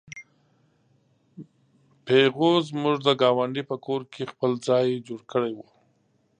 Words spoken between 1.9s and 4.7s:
پيغو زموږ د ګاونډي په کور کې خپل